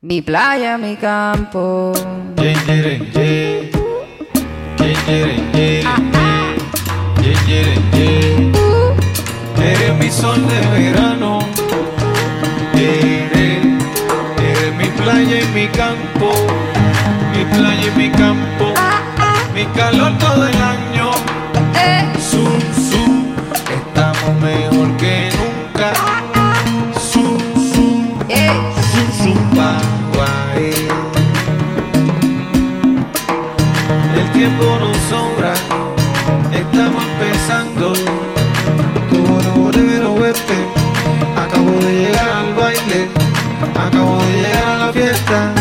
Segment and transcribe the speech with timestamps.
[0.00, 1.92] Mi playa, mi campo.
[9.60, 11.40] Eres mi sol de verano.
[12.74, 13.66] Eres,
[14.38, 16.30] eres mi playa y mi campo.
[17.32, 18.74] Mi playa y mi campo.
[19.52, 20.57] Mi calor todo el
[34.38, 35.52] tiempo nos sobra,
[36.52, 37.92] estamos empezando.
[39.10, 40.58] Torero, vete.
[41.36, 43.08] Acabo de llegar al baile,
[43.74, 45.52] acabo de llegar a la fiesta.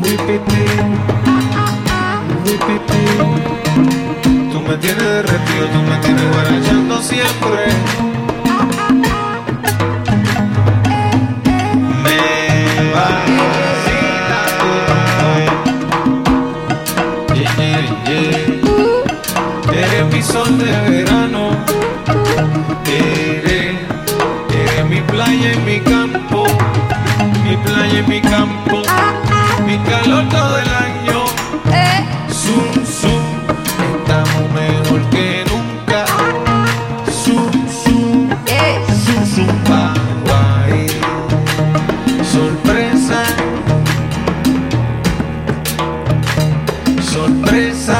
[0.00, 0.64] Muy pipí,
[2.42, 3.02] muy pipí.
[4.52, 7.79] Tú me tienes derretido, tú me tienes guarachando siempre.
[20.12, 21.50] Mi sol de verano.
[22.86, 23.76] Eres,
[24.50, 26.44] eres mi playa y mi campo.
[27.44, 28.82] Mi playa y mi campo.
[29.66, 31.24] Mi calor todo el año.
[32.28, 33.22] Zum, zum.
[33.98, 36.04] Estamos mejor que nunca.
[37.24, 37.50] Zum,
[37.82, 38.30] zum.
[39.04, 39.94] Zum, zum, pa,
[40.24, 40.86] guay.
[42.32, 43.22] Sorpresa.
[47.12, 47.99] Sorpresa.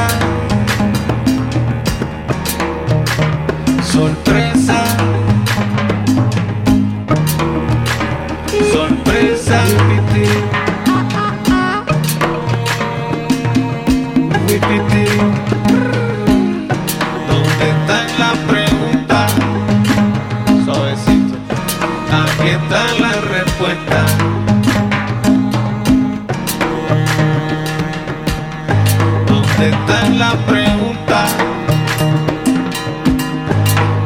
[30.09, 31.25] La pregunta?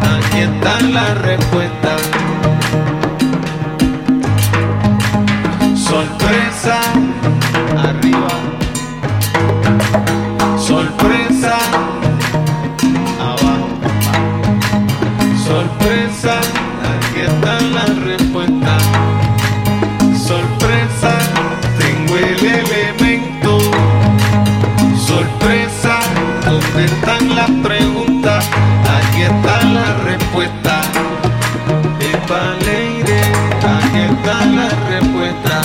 [0.02, 1.96] Aquí está la respuesta.
[5.76, 6.80] Sorpresa,
[7.78, 8.28] arriba.
[10.58, 11.58] Sorpresa,
[13.20, 13.68] abajo.
[15.46, 16.40] Sorpresa,
[32.52, 33.22] alegre,
[33.76, 35.62] aquí está la respuesta.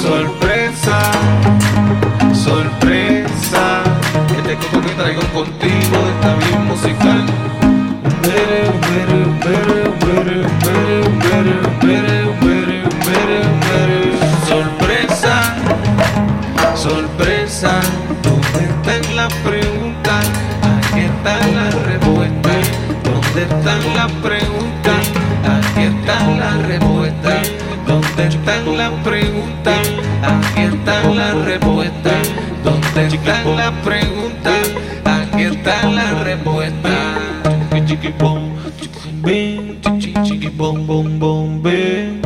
[0.00, 0.98] Sorpresa,
[2.34, 3.82] sorpresa.
[4.36, 7.24] Este coco que traigo contigo está bien musical.
[14.46, 15.54] Sorpresa,
[16.74, 17.80] sorpresa.
[18.22, 20.20] ¿Dónde está la pregunta?
[20.62, 22.50] Aquí está la respuesta.
[23.04, 24.85] ¿Dónde están las preguntas?
[28.46, 29.92] Están las preguntas?
[30.22, 32.32] Aquí están las respuestas.
[32.62, 34.72] ¿Dónde están las preguntas?
[35.04, 37.18] Aquí están las respuestas.
[37.72, 38.56] Chiqui, chiqui, bom,
[39.98, 42.25] chiqui, bom, bom, bom.